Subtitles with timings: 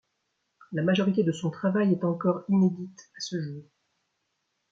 [0.71, 3.63] La majorité de son travail est encore inédite à ce jour.